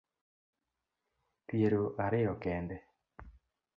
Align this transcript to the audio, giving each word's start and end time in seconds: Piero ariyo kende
Piero 1.47 1.83
ariyo 2.05 2.33
kende 2.43 2.75